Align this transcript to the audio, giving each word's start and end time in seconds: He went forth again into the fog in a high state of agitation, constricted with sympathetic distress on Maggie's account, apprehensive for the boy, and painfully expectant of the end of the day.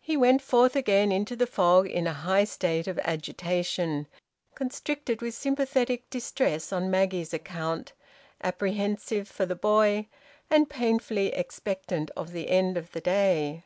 He 0.00 0.16
went 0.16 0.42
forth 0.42 0.74
again 0.74 1.12
into 1.12 1.36
the 1.36 1.46
fog 1.46 1.86
in 1.86 2.08
a 2.08 2.12
high 2.12 2.42
state 2.42 2.88
of 2.88 2.98
agitation, 2.98 4.08
constricted 4.56 5.22
with 5.22 5.34
sympathetic 5.36 6.10
distress 6.10 6.72
on 6.72 6.90
Maggie's 6.90 7.32
account, 7.32 7.92
apprehensive 8.42 9.28
for 9.28 9.46
the 9.46 9.54
boy, 9.54 10.08
and 10.50 10.68
painfully 10.68 11.28
expectant 11.32 12.10
of 12.16 12.32
the 12.32 12.48
end 12.50 12.76
of 12.76 12.90
the 12.90 13.00
day. 13.00 13.62